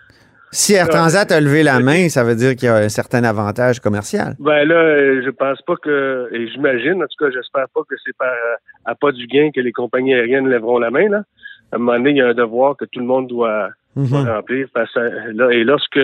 [0.57, 3.25] Si Air Transat a levé la main, ça veut dire qu'il y a un certain
[3.25, 4.37] avantage commercial.
[4.38, 7.95] Ben là, euh, je pense pas que, et j'imagine, en tout cas, j'espère pas que
[8.03, 11.11] c'est par euh, à pas du gain que les compagnies aériennes lèveront la main.
[11.11, 11.25] Là.
[11.73, 14.14] À un moment donné, il y a un devoir que tout le monde doit, mhm.
[14.14, 14.69] remplir.
[15.35, 16.01] là, et lorsque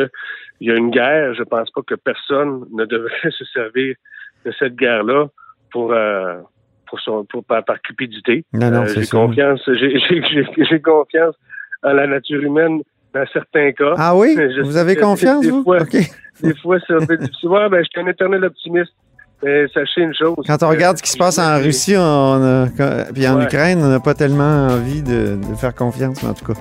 [0.60, 3.96] il y a une guerre, je pense pas que personne ne devrait se servir
[4.44, 5.28] de cette guerre-là
[5.72, 6.36] pour euh,
[6.88, 8.44] pour, son, pour par, cupidité.
[8.52, 11.36] Non, non, j'ai confiance, j'ai confiance
[11.82, 12.82] en la nature humaine
[13.14, 13.94] dans certains cas.
[13.96, 14.36] Ah oui?
[14.62, 15.62] vous avez confiance, des vous?
[15.62, 15.80] Fois,
[16.42, 17.48] Des fois, c'est un peu difficile.
[17.48, 18.92] Ouais, ben, je suis un éternel optimiste.
[19.42, 20.36] Mais sachez une chose.
[20.46, 22.68] Quand on regarde ce qui se passe en Russie on
[23.12, 26.60] puis en Ukraine, on n'a pas tellement envie de, faire confiance, mais en tout cas.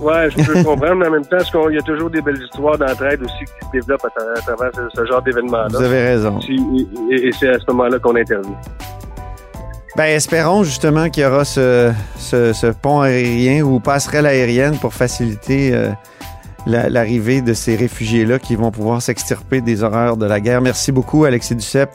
[0.00, 1.36] Ouais, je peux comprendre, mais en même temps,
[1.68, 5.04] il y a toujours des belles histoires d'entraide aussi qui se développent à, travers ce,
[5.04, 5.68] genre d'événements-là.
[5.68, 6.38] Vous avez raison.
[7.10, 8.56] Et, c'est à ce moment-là qu'on intervient.
[9.98, 11.92] Ben, espérons justement qu'il y aura ce,
[12.70, 15.90] pont aérien ou passerelle aérienne pour faciliter euh,
[16.66, 20.60] l'arrivée de ces réfugiés-là qui vont pouvoir s'extirper des horreurs de la guerre.
[20.60, 21.90] Merci beaucoup, Alexis Duceppe.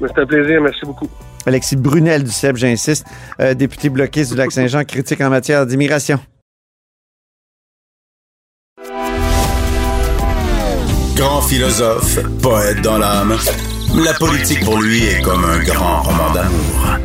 [0.00, 0.62] C'est un plaisir.
[0.62, 1.08] Merci beaucoup.
[1.44, 3.04] Alexis Brunel Duceppe, j'insiste,
[3.40, 6.20] euh, député bloquiste du Lac-Saint-Jean, critique en matière d'immigration.
[11.16, 13.34] Grand philosophe, poète dans l'âme.
[13.96, 16.98] La politique pour lui est comme un grand roman d'amour.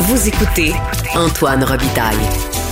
[0.00, 0.72] Vous écoutez
[1.14, 2.16] Antoine Robitaille,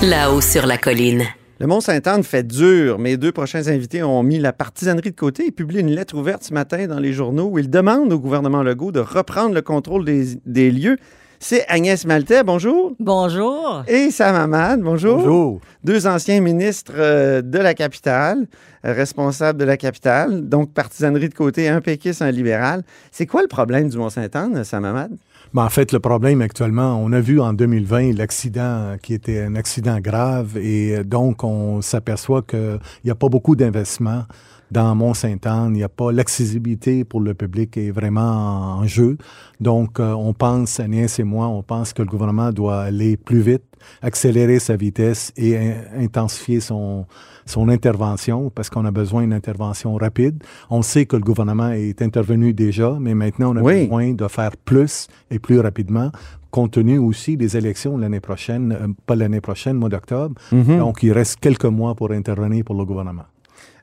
[0.03, 1.23] là-haut sur la colline.
[1.61, 2.99] Le Mont-Saint-Anne fait dur.
[2.99, 6.43] Mes deux prochains invités ont mis la partisanerie de côté et publient une lettre ouverte
[6.43, 10.05] ce matin dans les journaux où ils demandent au gouvernement Legault de reprendre le contrôle
[10.05, 10.97] des, des lieux
[11.45, 12.95] c'est Agnès Maltais, bonjour.
[12.99, 13.85] Bonjour.
[13.87, 15.19] Et Sam Hamad, bonjour.
[15.19, 15.61] Bonjour.
[15.85, 18.47] Deux anciens ministres euh, de la capitale,
[18.87, 22.83] euh, responsables de la capitale, donc partisanerie de côté, un péquiste, un libéral.
[23.13, 25.11] C'est quoi le problème du Mont-Saint-Anne, Sam Hamad?
[25.53, 29.55] Ben, en fait, le problème actuellement, on a vu en 2020 l'accident qui était un
[29.55, 34.25] accident grave et euh, donc on s'aperçoit qu'il n'y a pas beaucoup d'investissements
[34.75, 35.71] dans Mont-Saint-Anne.
[35.71, 39.17] Il n'y a pas l'accessibilité pour le public est vraiment en jeu.
[39.61, 43.41] Donc, euh, on pense, Agnès et moi, on pense que le gouvernement doit aller plus
[43.41, 43.63] vite
[44.03, 47.07] accélérer sa vitesse et in- intensifier son,
[47.47, 50.43] son intervention parce qu'on a besoin d'une intervention rapide.
[50.71, 53.83] On sait que le gouvernement est intervenu déjà, mais maintenant on a Oui.
[53.83, 56.11] besoin de faire plus et plus rapidement
[56.51, 60.35] compte tenu aussi des élections l'année prochaine, euh, pas l'année prochaine, mois d'octobre.
[60.53, 60.79] Mhm.
[60.79, 63.25] Donc, il reste quelques mois pour intervenir pour le gouvernement.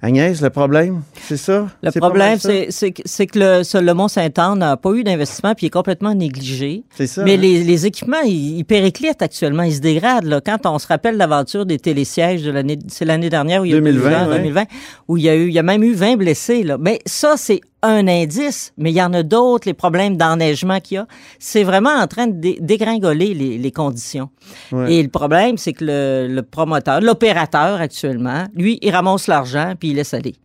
[0.04, 1.68] Agnès, le problème, c'est ça?
[1.84, 5.68] Le problème, c'est que, c'est que le, le Mont-Saint-Anne n'a pas eu d'investissement puis il
[5.68, 6.84] est complètement négligé.
[6.96, 7.24] C'est ça.
[7.24, 7.38] Mais hein?
[7.38, 10.26] les, les équipements, ils, ils périclitent actuellement, ils se dégradent.
[10.26, 10.42] Là.
[10.42, 13.76] Quand on se rappelle l'aventure des télésièges de l'année, c'est l'année dernière où il y
[13.76, 14.38] a eu 2020, deux ans, ouais.
[14.38, 14.64] 2020,
[15.08, 16.64] où il y a eu, il y a même eu 20 blessés.
[16.64, 16.78] Là.
[16.80, 20.96] Mais ça, c'est un indice, mais il y en a d'autres, les problèmes d'enneigement qu'il
[20.96, 21.08] y a.
[21.40, 24.30] C'est vraiment en train de dé- dégringoler les, les conditions.
[24.72, 24.94] Ouais.
[24.94, 29.90] Et le problème, c'est que le, le promoteur, l'opérateur actuellement, lui, il ramasse l'argent puis
[29.90, 30.36] il laisse aller.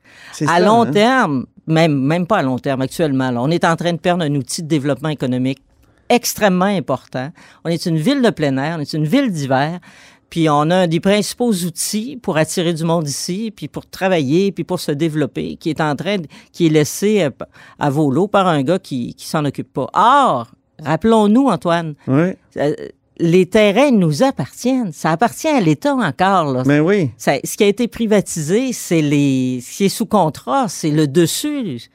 [0.41, 0.91] À ça, long hein?
[0.91, 4.25] terme, même, même pas à long terme, actuellement, là, on est en train de perdre
[4.25, 5.59] un outil de développement économique
[6.09, 7.31] extrêmement important.
[7.65, 9.81] On est une ville de plein air, on est une ville d'hiver,
[10.37, 14.53] puis on a un des principaux outils pour attirer du monde ici, puis pour travailler,
[14.53, 17.27] puis pour se développer, qui est en train, de- qui est laissé
[17.79, 19.89] à volo par un gars qui, qui s'en occupe pas.
[19.95, 20.49] Or,
[20.85, 22.75] rappelons-nous, Antoine, Oui, euh,
[23.19, 24.93] les terrains nous appartiennent.
[24.93, 26.53] Ça appartient à l'État encore.
[26.53, 26.65] Là.
[26.67, 27.09] mais oui.
[27.17, 31.07] Ça- ce qui a été privatisé, c'est les, ce qui est sous contrat, c'est le
[31.09, 31.89] dessus.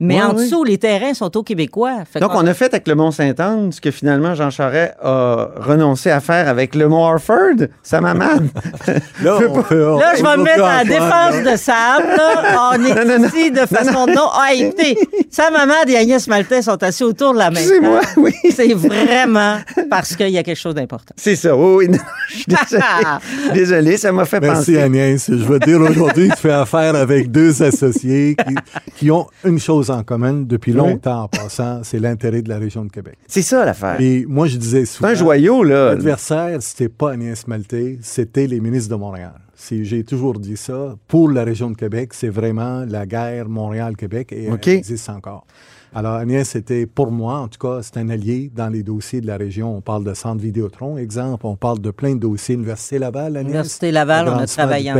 [0.00, 0.44] Mais Ouais, en oui.
[0.44, 2.04] dessous, les terrains sont aux Québécois.
[2.10, 6.10] Fait Donc, on a fait avec le Mont-Saint-Anne ce que finalement Jean Charest a renoncé
[6.10, 7.66] à faire avec le Mont-Harford.
[7.82, 8.48] Ça m'amène.
[9.24, 11.52] Là, on peut- Là, je vais me mettre à la défense là.
[11.52, 12.02] de Sam.
[12.16, 12.70] Là.
[12.74, 13.28] On est Non, non, non.
[13.28, 14.28] ici de façon non.
[14.32, 14.96] Ah, écoutez,
[15.30, 17.58] Sam Hamad et Agnès Maltais sont assis autour de la main.
[17.60, 18.32] C'est moi, oui.
[18.54, 19.58] C'est vraiment
[19.90, 21.14] parce qu'il y a quelque chose d'important.
[21.16, 21.88] C'est ça, oui, oui.
[21.98, 22.82] Non, je suis désolé.
[23.54, 24.82] Désolé, ça m'a fait Merci penser.
[24.82, 25.28] Agnès.
[25.28, 28.54] Je veux dire aujourd'hui, tu fais affaire avec deux associés qui,
[28.96, 32.84] qui ont une chose en commun depuis longtemps en passant, c'est l'intérêt de la région
[32.84, 33.18] de Québec.
[33.26, 34.00] C'est ça l'affaire.
[34.00, 35.90] Et moi, je disais C'est souvent, un joyau, là.
[35.90, 39.34] l'adversaire, c'était pas Agnès Maltais, c'était les ministres de Montréal.
[39.54, 40.96] C'est- J'ai toujours dit ça.
[41.08, 45.46] Pour la région de Québec, c'est vraiment la guerre Montréal-Québec et elle existe encore.
[45.94, 49.26] Alors, Agnès, c'était pour moi, en tout cas, c'est un allié dans les dossiers de
[49.26, 49.74] la région.
[49.74, 51.46] On parle de Centre Vidéotron, exemple.
[51.46, 52.54] On parle de plein de dossiers.
[52.56, 53.50] Université Laval, Agnès.
[53.50, 54.98] Université Laval, on a travaillé du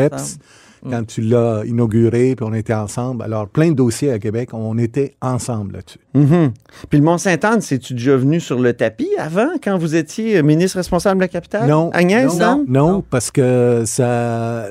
[0.89, 3.23] Quand tu l'as inauguré, puis on était ensemble.
[3.23, 5.99] Alors, plein de dossiers à Québec, on était ensemble là-dessus.
[6.15, 6.53] Mhm.
[6.89, 11.17] Puis le Mont-Saint-Anne, c'est-tu déjà venu sur le tapis avant, quand vous étiez ministre responsable
[11.19, 11.69] de la capitale?
[11.69, 11.91] Non.
[11.93, 12.93] Agnès, non, non?
[12.93, 14.67] non, parce que ça,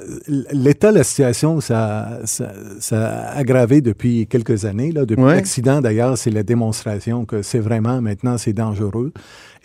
[0.52, 4.92] l'état de la situation, ça, ça, ça a aggravé depuis quelques années.
[4.92, 5.06] Là.
[5.06, 5.36] Depuis Ouais.
[5.36, 9.12] l'accident, d'ailleurs, c'est la démonstration que c'est vraiment, maintenant, c'est dangereux.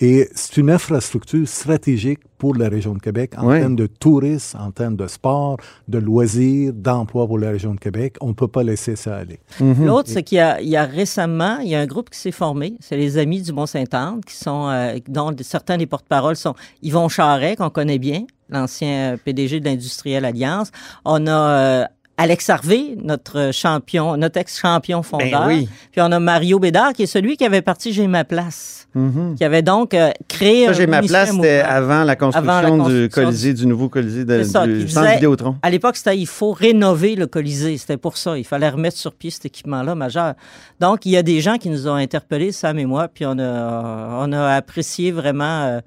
[0.04, 3.60] Et c'est une infrastructure stratégique pour la région de Québec en Ouais.
[3.60, 8.16] termes de tourisme, en termes de sport, de loisirs, d'emploi pour la région de Québec.
[8.20, 9.38] On ne peut pas laisser ça aller.
[9.60, 9.86] Mhm.
[9.86, 12.18] L'autre, c'est qu'il y a, il y a récemment, il y a un groupe qui
[12.18, 12.74] s'est formé.
[12.80, 17.54] C'est les Amis du Mont-Saint-Anne, qui sont, euh, dont certains des porte-paroles sont Yvon Charret,
[17.54, 20.72] qu'on connaît bien, l'ancien euh, PDG de l'Industrielle Alliance.
[21.04, 21.84] On a euh,
[22.18, 25.46] Alex Harvey, notre champion, notre ex-champion fondeur.
[25.46, 25.68] Ben oui.
[25.90, 29.34] Puis on a Mario Bédard, qui est celui qui avait parti J'ai ma place, Mhm.
[29.36, 32.90] qui avait donc euh, créé Ça, j'ai ma place, c'était avant la construction, Avant la
[32.92, 35.56] du Colisée, du nouveau Colisée de, ça, du centre Vidéotron.
[35.62, 37.78] À l'époque, c'était il faut rénover le Colisée.
[37.78, 38.36] C'était pour ça.
[38.36, 40.34] Il fallait remettre sur pied cet équipement-là majeur.
[40.80, 43.38] Donc, il y a des gens qui nous ont interpellés, Sam et moi, puis on
[43.38, 45.62] a, on a apprécié vraiment.
[45.62, 45.80] euh,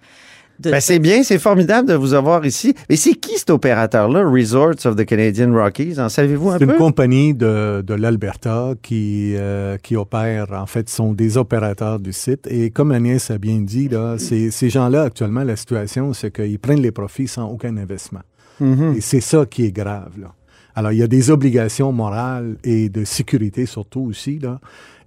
[0.59, 2.73] Ben, c'est bien, c'est formidable de vous avoir ici.
[2.89, 5.99] Mais c'est qui cet opérateur-là, Resorts of the Canadian Rockies?
[5.99, 6.71] En savez-vous un C'est peu?
[6.71, 12.13] une compagnie de, de l'Alberta qui, euh, qui opère, en fait, sont des opérateurs du
[12.13, 12.47] site.
[12.49, 16.59] Et comme Agnès a bien dit, là, ces, ces gens-là, actuellement, la situation, c'est qu'ils
[16.59, 18.21] prennent les profits sans aucun investissement.
[18.59, 18.95] Mhm.
[18.97, 20.11] Et c'est ça qui est grave.
[20.21, 20.31] Là.
[20.77, 24.39] Alors, il y a des obligations morales et de sécurité surtout aussi.
[24.39, 24.59] Là.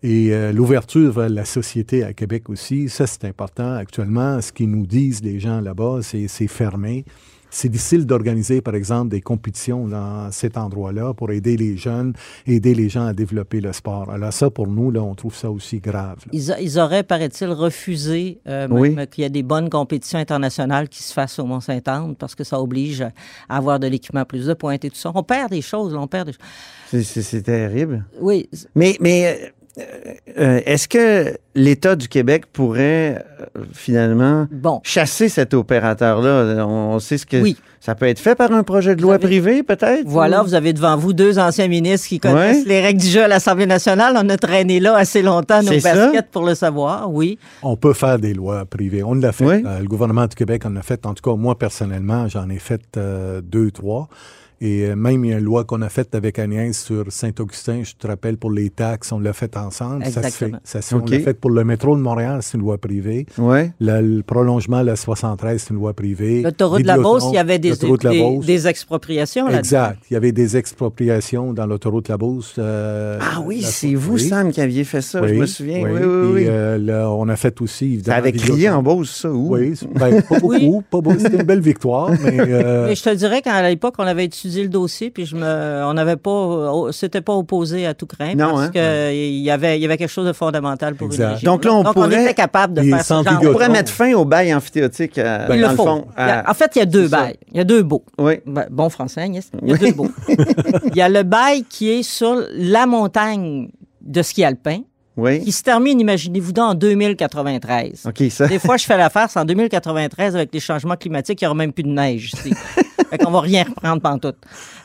[0.02, 3.74] Et euh, l'ouverture vers la société à Québec aussi, ça c'est important.
[3.74, 7.04] Actuellement, ce qu'ils nous disent les gens là-bas, c'est fermé.
[7.50, 12.12] C'est difficile d'organiser, par exemple, des compétitions dans cet endroit-là pour aider les jeunes,
[12.46, 14.10] aider les gens à développer le sport.
[14.10, 16.18] Alors ça, pour nous, là, on trouve ça aussi grave.
[16.32, 18.94] Ils, a- ils auraient, paraît-il, refusé euh, Oui.
[19.10, 22.60] qu'il y ait des bonnes compétitions internationales qui se fassent au Mont-Saint-Anne parce que ça
[22.60, 23.00] oblige
[23.48, 25.10] à avoir de l'équipement plus de pointe et tout ça.
[25.14, 26.42] On perd des choses, là, on perd des choses.
[26.90, 28.04] C'est- C'est c'est terrible.
[28.20, 29.52] Oui, Mais, mais
[30.38, 33.24] euh, est-ce que l'État du Québec pourrait
[33.56, 34.80] euh, finalement bon.
[34.84, 36.64] chasser cet opérateur-là?
[36.66, 37.56] On, on sait ce que Oui.
[37.80, 40.02] ça peut être fait par un projet de loi avez- privé, peut-être?
[40.06, 42.68] Voilà, ou- vous avez devant vous deux anciens ministres qui connaissent Ouais.
[42.68, 44.14] les règles du jeu à l'Assemblée nationale.
[44.16, 45.94] On a traîné là assez longtemps nos ça.
[45.94, 47.38] baskets pour le savoir, oui.
[47.62, 49.02] On peut faire des lois privées.
[49.02, 49.44] On l'a fait.
[49.44, 49.62] Oui.
[49.66, 51.06] Euh, le gouvernement du Québec en a fait.
[51.06, 54.08] En tout cas, moi, personnellement, j'en ai fait euh, deux, trois.
[54.60, 57.82] Et euh, même, il y a une loi qu'on a faite avec Agnès sur Saint-Augustin,
[57.84, 60.04] je te rappelle, pour les taxes, on l'a fait ensemble.
[60.04, 60.26] Ça se fait.
[60.26, 60.58] Exactement.
[60.64, 60.94] Ça se fait.
[60.96, 63.26] On l'a fait pour le métro de Montréal, c'est une loi privée.
[63.38, 63.72] Ouais.
[63.80, 66.42] Le, le prolongement de la 73, c'est une loi privée.
[66.42, 67.72] L'autoroute de la Beauce, il y avait des,
[68.44, 69.58] des, expropriations là-dedans.
[69.60, 69.98] Exact.
[70.10, 72.54] Il y avait des expropriations dans l'autoroute de la Beauce.
[72.58, 74.18] euh, Ah oui, c'est vous.
[74.18, 75.82] Sam, qui aviez fait ça, je Oui, me souviens.
[75.84, 76.44] Oui, oui, oui.
[76.48, 79.54] euh, là, on a fait aussi, ça avait crié en Beauce, ça, ou?
[79.54, 80.70] Oui, ben, pas beaucoup, Oui.
[80.90, 81.18] pas beaucoup.
[81.18, 82.38] C'était une belle victoire, mais...
[82.40, 85.82] euh, Mais je te dirais qu'à l'époque, on avait étudié le dossier, puis je me,
[85.84, 88.70] on n'avait pas, euh, c'était pas opposé à tout craint, Non, parce hein?
[88.74, 91.24] que il y avait, il y avait quelque chose de fondamental pour Exact.
[91.24, 91.52] une région.
[91.52, 93.40] Donc là, on pourrait- était capable de faire ce centres genre.
[93.44, 95.84] On pourrait mettre fin au bail amphithéotique, euh, dans le le faut.
[95.84, 96.06] fond.
[96.16, 97.36] À- en fait, il y a deux bails.
[97.52, 98.04] Il y a deux baux.
[98.18, 98.34] Oui.
[98.46, 99.50] Ben, bon français, Agnès.
[99.62, 100.08] Il y a deux baux.
[100.28, 103.68] Il y a le bail qui est sur la montagne
[104.00, 104.80] de ski alpin,
[105.18, 105.42] Oui.
[105.42, 108.04] qui se termine, imaginez-vous, dans en 2093.
[108.06, 108.46] OK, ça.
[108.46, 111.56] Des fois, je fais la farce en 2093 avec les changements climatiques, il n'y aura
[111.56, 112.54] même plus de neige ici.
[113.10, 114.36] fait qu'on va rien reprendre pantoute.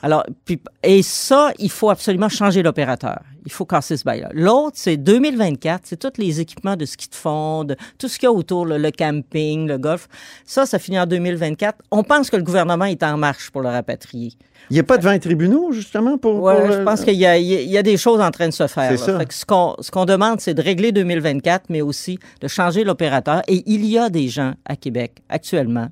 [0.02, 3.19] Alors, puis, et ça, il faut absolument changer l'opérateur.
[3.45, 4.29] Il faut casser ce bail-là.
[4.34, 8.27] L'autre, c'est 2024, c'est tous les équipements de ski de fond, de tout ce qu'il
[8.27, 10.08] y a autour, le, le camping, le golf.
[10.45, 11.79] Ça, ça finit en 2024.
[11.91, 14.34] On pense que le gouvernement est en marche pour le rapatrier.
[14.69, 16.39] Il n'y a pas de 20 tribunaux, justement, pour.
[16.39, 18.91] Pour, je pense qu'il y, y a- des choses en train de se faire.
[18.91, 19.19] C'est ça.
[19.19, 22.84] Fait que ce qu'on ce qu'on demande, c'est de régler 2024, mais aussi de changer
[22.86, 23.41] l'opérateur.
[23.49, 25.89] Et il y a des gens à Québec actuellement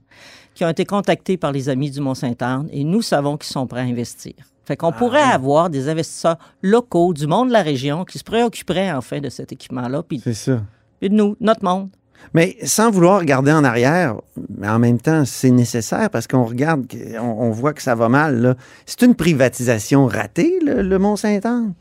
[0.54, 3.82] qui ont été contactés par les amis du Mont-Saint-Anne et nous savons qu'ils sont prêts
[3.82, 4.34] à investir.
[4.66, 8.92] Fait qu'on pourrait avoir des investisseurs locaux du monde de la région qui se préoccuperaient
[8.92, 10.62] enfin de cet équipement-là, C'est ça.
[11.00, 11.90] puis de nous, notre monde.
[12.36, 14.16] Mais sans vouloir regarder en arrière,
[14.56, 16.86] mais en même temps, c'est nécessaire parce qu'on regarde,
[17.20, 18.40] on, on voit que ça va mal.
[18.42, 18.56] là.
[18.86, 21.74] C'est une privatisation ratée, le, le Mont-Saint-Anne?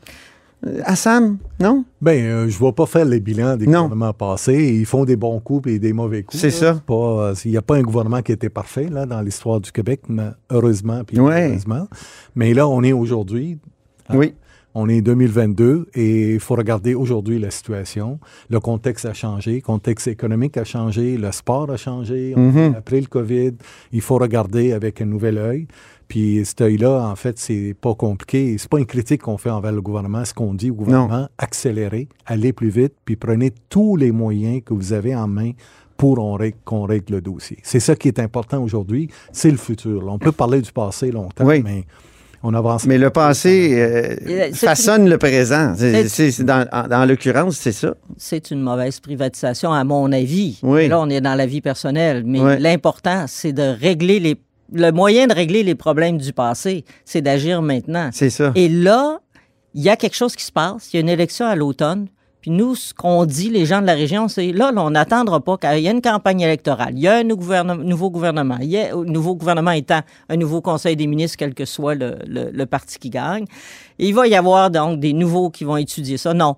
[0.65, 1.83] Euh, Assam, non?
[2.01, 3.83] Ben, euh, je ne vais pas faire les bilans des Non.
[3.83, 4.75] gouvernements passés.
[4.79, 6.39] Ils font des bons coups et des mauvais coups.
[6.39, 6.79] C'est ça.
[6.89, 10.01] euh, Il n'y a pas un gouvernement qui était parfait là, dans l'histoire du Québec,
[10.07, 11.57] mais heureusement puis Ouais.
[12.35, 13.57] Mais là, on est aujourd'hui.
[14.09, 14.35] hein, Oui.
[14.73, 18.19] On est 2022 et il faut regarder aujourd'hui la situation.
[18.49, 22.33] Le contexte a changé, le contexte économique a changé, le sport a changé.
[22.37, 22.75] Mhm.
[22.77, 23.51] Après le COVID,
[23.91, 25.67] il faut regarder avec un nouvel œil.
[26.11, 28.57] Puis cet œil-là, en fait, c'est pas compliqué.
[28.57, 30.25] C'est pas une critique qu'on fait envers le gouvernement.
[30.25, 34.73] Ce qu'on dit au gouvernement, accélérez, allez plus vite, puis prenez tous les moyens que
[34.73, 35.51] vous avez en main
[35.95, 37.59] pour règle- qu'on règle le dossier.
[37.63, 39.07] C'est ça qui est important aujourd'hui.
[39.31, 40.01] C'est le futur.
[40.03, 40.11] là.
[40.11, 41.61] On peut parler du passé longtemps, Oui.
[41.63, 41.85] mais
[42.43, 42.85] on avance.
[42.87, 44.15] Mais le passé euh,
[44.51, 45.75] C'est- façonne le présent.
[46.43, 47.95] Dans en- dans l'occurrence, c'est ça.
[48.17, 50.59] c'est une mauvaise privatisation, à mon avis.
[50.61, 50.89] Oui.
[50.89, 52.23] Là, on est dans la vie personnelle.
[52.25, 54.35] Mais l'important, c'est de régler les.
[54.73, 58.09] Le moyen de régler les problèmes du passé, c'est d'agir maintenant.
[58.13, 58.51] C'est ça.
[58.55, 59.19] Et là,
[59.73, 60.93] il y a quelque chose qui se passe.
[60.93, 62.07] Il y a une élection à l'automne.
[62.41, 65.41] Puis nous, ce qu'on dit, les gens de la région, c'est là, là, on n'attendra
[65.41, 66.93] pas qu'il y ait une campagne électorale.
[66.95, 68.57] Il y a un nouveau gouvernement.
[68.61, 71.93] Il y a, un nouveau gouvernement étant un nouveau conseil des ministres, quel que soit
[71.93, 73.43] le, le- le parti qui gagne.
[73.99, 76.33] Et il va y avoir donc des nouveaux qui vont étudier ça.
[76.33, 76.55] Non.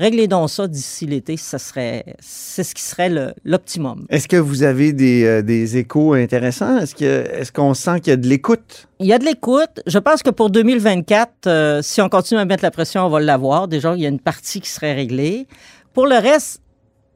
[0.00, 3.10] Réglez donc ça d'ici l'été, ça serait, c'est ce qui serait
[3.44, 4.06] l'optimum.
[4.10, 6.78] Est-ce que vous avez des, euh, des échos intéressants?
[6.78, 8.88] Est-ce que est-ce qu'on sent qu'il y a de l'écoute?
[8.98, 9.80] Il y a de l'écoute.
[9.86, 13.20] Je pense que pour 2024, euh, si on continue à mettre la pression, on va
[13.20, 13.68] l'avoir.
[13.68, 15.46] Déjà, il y a une partie qui serait réglée.
[15.92, 16.60] Pour le reste,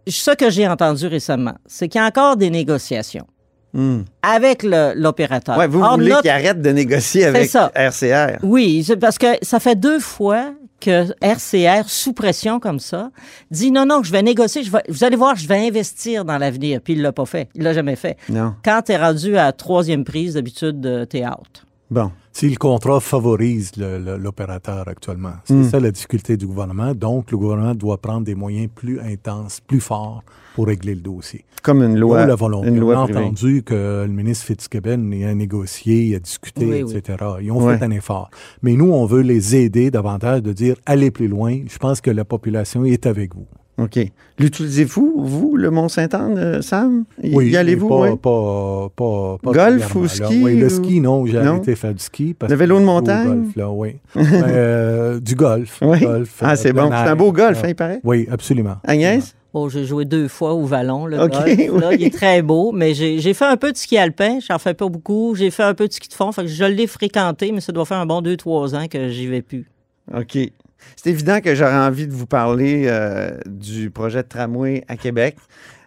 [0.07, 3.27] ce que j'ai entendu récemment, c'est qu'il y a encore des négociations
[3.75, 4.01] Hmm.
[4.23, 5.59] avec l'opérateur.
[5.59, 7.71] Ouais, vous Or, voulez notre- qu'il arrête de négocier avec ça.
[7.75, 8.38] RCR?
[8.43, 13.11] Oui, parce que ça fait deux fois que RCR, sous pression comme ça,
[13.51, 16.38] dit non, non, je vais négocier, je vais- vous allez voir, je vais investir dans
[16.38, 16.81] l'avenir.
[16.83, 17.49] Puis il l'a pas fait.
[17.55, 18.17] Il l'a jamais fait.
[18.29, 18.55] Non.
[18.64, 21.64] Quand tu es rendu à troisième prise, d'habitude, t'es out.
[21.90, 22.11] Bon.
[22.33, 25.33] Si le contrat favorise l'opérateur actuellement.
[25.44, 25.64] C'est Hmm.
[25.64, 26.94] ça la difficulté du gouvernement.
[26.94, 30.22] Donc, le gouvernement doit prendre des moyens plus intenses, plus forts
[30.55, 31.44] pour régler le dossier.
[31.62, 32.22] Comme une loi.
[32.24, 32.68] Ou la volonté.
[32.68, 33.18] Une loi On a privée.
[33.20, 36.96] entendu que le ministre Fitzgibbon il a négocié, il a discuté, Oui, oui.
[36.96, 37.18] etc.
[37.40, 37.79] Ils ont Ouais.
[37.79, 38.31] fait un effort.
[38.62, 41.59] Mais nous, on veut les aider davantage de dire allez plus loin.
[41.66, 43.46] Je pense que la population est avec vous.
[43.79, 43.99] OK.
[44.41, 47.05] L'utilisez-vous, vous, le Mont-Saint-Anne, euh, Sam?
[47.23, 47.88] Y- Oui, y allez-vous?
[47.88, 48.17] pas, oui?
[48.21, 51.53] pas, pas, pas Golf ou ski Oui, le ou- ski, non, j'ai Non?
[51.53, 52.35] arrêté de faire du ski.
[52.38, 53.43] parce Le vélo de montagne?
[53.43, 53.97] Golf, là, oui.
[54.17, 55.79] Euh, du golf.
[55.83, 56.01] Oui.
[56.01, 56.88] golf, Ah, euh, c'est bon.
[56.91, 58.01] C'est un beau golf, Euh, hein, il paraît?
[58.05, 58.77] Oui, absolument.
[58.85, 59.35] Agnès?
[59.55, 61.45] Oh, j'ai joué deux fois au vallon, le OK, golf.
[61.59, 61.81] oui.
[61.81, 64.38] Là, il est très beau, mais j'ai j'ai fait un peu de ski alpin.
[64.47, 65.35] J'en fais pas beaucoup.
[65.37, 66.31] J'ai fait un peu de ski de fond.
[66.33, 69.09] Fait que je l'ai fréquenté, mais ça doit faire un bon deux, trois ans que
[69.09, 69.67] j'y vais plus.
[70.14, 70.37] OK.
[70.97, 75.37] C'est évident que j'aurais envie de vous parler euh, du projet de tramway à Québec.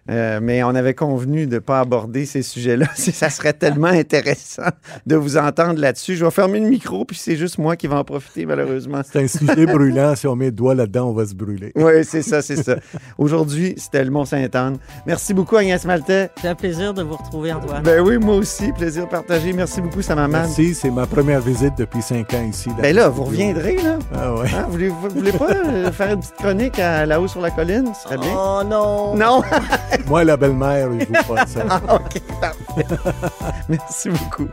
[0.09, 2.87] Euh, mais on avait convenu de ne pas aborder ces sujets-là.
[2.95, 4.69] Ça serait tellement intéressant
[5.05, 6.15] de vous entendre là-dessus.
[6.15, 9.01] Je vais fermer le micro, puis c'est juste moi qui vais en profiter, malheureusement.
[9.09, 10.15] C'est un sujet brûlant.
[10.15, 11.71] Si on met le doigt là-dedans, on va se brûler.
[11.75, 12.77] Oui, c'est ça, c'est ça.
[13.17, 14.77] Aujourd'hui, c'était le Mont-Sainte-Anne.
[15.05, 16.29] Merci beaucoup, Agnès Maltais.
[16.41, 17.83] C'est un plaisir de vous retrouver, Antoine.
[17.83, 18.71] Ben oui, moi aussi.
[18.71, 19.53] Plaisir partagé.
[19.53, 20.41] Merci beaucoup, Samaman.
[20.41, 20.73] Merci.
[20.73, 22.69] C'est ma première visite depuis cinq ans ici.
[22.81, 23.99] Ben là, vous reviendrez, là.
[24.13, 24.47] Ah ouais.
[24.53, 27.51] Hein, vous, voulez, vous voulez pas euh, faire une petite chronique à là-haut sur la
[27.51, 27.91] colline?
[27.93, 28.33] Ce serait bien.
[28.35, 29.15] Oh non!
[29.15, 29.41] Non!
[30.07, 31.61] Moi, la belle-mère, je vous pas ça.
[31.69, 32.85] Ah, OK, parfait.
[33.69, 34.47] Merci beaucoup.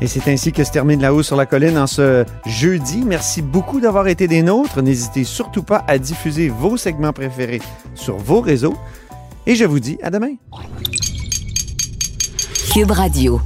[0.00, 3.02] Et c'est ainsi que se termine La Haut sur la Colline en ce jeudi.
[3.04, 4.80] Merci beaucoup d'avoir été des nôtres.
[4.80, 7.62] N'hésitez surtout pas à diffuser vos segments préférés
[7.94, 8.76] sur vos réseaux.
[9.46, 10.34] Et je vous dis à demain.
[12.72, 13.40] Cube Radio.